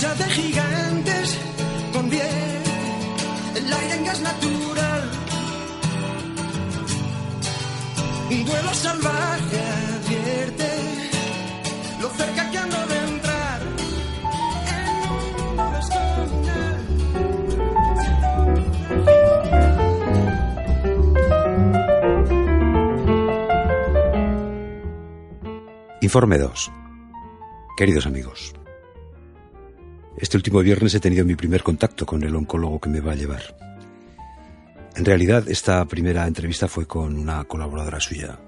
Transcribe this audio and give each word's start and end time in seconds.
Lucha 0.00 0.14
de 0.14 0.24
gigantes 0.30 1.38
con 1.92 2.08
bien, 2.08 2.62
el 3.54 3.70
aire 3.70 3.94
en 3.96 4.04
gas 4.06 4.20
natural. 4.22 5.10
Un 8.30 8.44
duelo 8.46 8.72
salvaje 8.72 9.60
advierte 9.98 10.70
lo 12.00 12.08
cerca 12.08 12.50
que 12.50 12.58
ando 12.58 12.86
de 12.86 12.98
entrar 13.10 13.60
en. 14.68 15.60
Informe 26.00 26.38
2. 26.38 26.72
Queridos 27.76 28.06
amigos, 28.06 28.54
este 30.18 30.36
último 30.36 30.60
viernes 30.60 30.94
he 30.94 31.00
tenido 31.00 31.24
mi 31.24 31.34
primer 31.34 31.62
contacto 31.62 32.06
con 32.06 32.22
el 32.22 32.34
oncólogo 32.34 32.80
que 32.80 32.90
me 32.90 33.00
va 33.00 33.12
a 33.12 33.16
llevar. 33.16 33.56
En 34.96 35.04
realidad, 35.04 35.48
esta 35.48 35.84
primera 35.84 36.26
entrevista 36.26 36.68
fue 36.68 36.86
con 36.86 37.16
una 37.16 37.44
colaboradora 37.44 38.00
suya, 38.00 38.38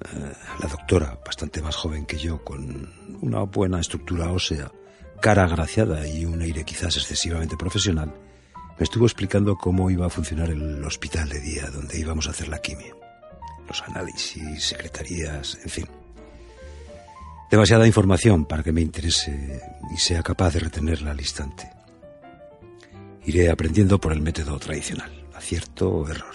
eh, 0.00 0.32
la 0.60 0.68
doctora, 0.68 1.18
bastante 1.24 1.62
más 1.62 1.76
joven 1.76 2.06
que 2.06 2.18
yo, 2.18 2.42
con 2.42 2.92
una 3.20 3.42
buena 3.42 3.80
estructura 3.80 4.32
ósea, 4.32 4.70
cara 5.20 5.44
agraciada 5.44 6.06
y 6.06 6.24
un 6.24 6.40
aire 6.42 6.64
quizás 6.64 6.96
excesivamente 6.96 7.56
profesional, 7.56 8.12
me 8.78 8.84
estuvo 8.84 9.06
explicando 9.06 9.56
cómo 9.56 9.90
iba 9.90 10.06
a 10.06 10.10
funcionar 10.10 10.50
el 10.50 10.84
hospital 10.84 11.28
de 11.28 11.40
día 11.40 11.70
donde 11.70 11.98
íbamos 11.98 12.26
a 12.26 12.30
hacer 12.30 12.48
la 12.48 12.58
quimio. 12.58 12.98
Los 13.68 13.82
análisis, 13.82 14.64
secretarías, 14.64 15.58
en 15.62 15.70
fin. 15.70 16.03
Demasiada 17.54 17.86
información 17.86 18.46
para 18.46 18.64
que 18.64 18.72
me 18.72 18.80
interese 18.80 19.62
y 19.94 19.96
sea 19.96 20.24
capaz 20.24 20.54
de 20.54 20.58
retenerla 20.58 21.12
al 21.12 21.20
instante. 21.20 21.70
Iré 23.26 23.48
aprendiendo 23.48 24.00
por 24.00 24.12
el 24.12 24.20
método 24.20 24.58
tradicional, 24.58 25.12
acierto 25.32 25.88
o 25.88 26.08
error. 26.08 26.34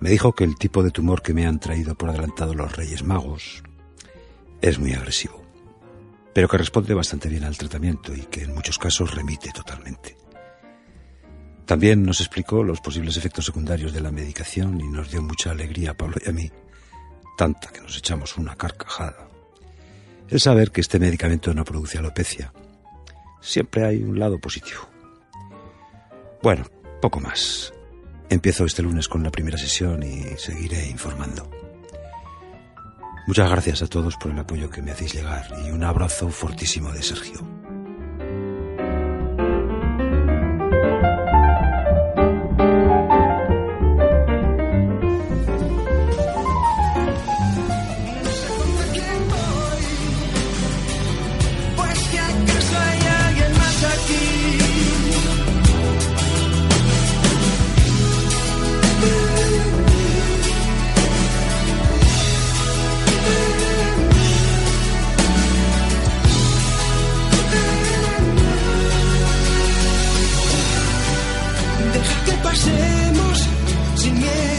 Me 0.00 0.10
dijo 0.10 0.34
que 0.34 0.44
el 0.44 0.56
tipo 0.56 0.82
de 0.82 0.90
tumor 0.90 1.22
que 1.22 1.32
me 1.32 1.46
han 1.46 1.58
traído 1.58 1.94
por 1.94 2.10
adelantado 2.10 2.52
los 2.52 2.76
Reyes 2.76 3.04
Magos 3.04 3.62
es 4.60 4.78
muy 4.78 4.92
agresivo, 4.92 5.42
pero 6.34 6.46
que 6.46 6.58
responde 6.58 6.92
bastante 6.92 7.30
bien 7.30 7.44
al 7.44 7.56
tratamiento 7.56 8.14
y 8.14 8.20
que 8.26 8.42
en 8.42 8.54
muchos 8.54 8.78
casos 8.78 9.14
remite 9.14 9.50
totalmente. 9.50 10.14
También 11.64 12.02
nos 12.02 12.20
explicó 12.20 12.62
los 12.62 12.82
posibles 12.82 13.16
efectos 13.16 13.46
secundarios 13.46 13.94
de 13.94 14.02
la 14.02 14.10
medicación 14.10 14.78
y 14.78 14.86
nos 14.88 15.10
dio 15.10 15.22
mucha 15.22 15.52
alegría 15.52 15.92
a 15.92 15.96
Pablo 15.96 16.16
y 16.22 16.28
a 16.28 16.32
mí 16.34 16.52
tanta 17.36 17.68
que 17.68 17.80
nos 17.80 17.96
echamos 17.96 18.36
una 18.36 18.56
carcajada. 18.56 19.28
El 20.28 20.40
saber 20.40 20.70
que 20.72 20.80
este 20.80 20.98
medicamento 20.98 21.54
no 21.54 21.64
produce 21.64 21.98
alopecia. 21.98 22.52
Siempre 23.40 23.84
hay 23.84 24.02
un 24.02 24.18
lado 24.18 24.38
positivo. 24.38 24.88
Bueno, 26.42 26.64
poco 27.00 27.20
más. 27.20 27.72
Empiezo 28.28 28.64
este 28.64 28.82
lunes 28.82 29.08
con 29.08 29.22
la 29.22 29.30
primera 29.30 29.56
sesión 29.56 30.02
y 30.02 30.22
seguiré 30.36 30.88
informando. 30.88 31.48
Muchas 33.26 33.50
gracias 33.50 33.82
a 33.82 33.86
todos 33.86 34.16
por 34.16 34.32
el 34.32 34.38
apoyo 34.38 34.70
que 34.70 34.82
me 34.82 34.92
hacéis 34.92 35.14
llegar 35.14 35.46
y 35.64 35.70
un 35.70 35.84
abrazo 35.84 36.28
fortísimo 36.28 36.92
de 36.92 37.02
Sergio. 37.02 37.40
pensemos 72.66 73.48
dinheiro. 74.02 74.55